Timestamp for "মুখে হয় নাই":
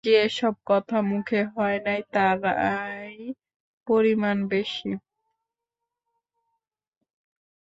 1.11-2.01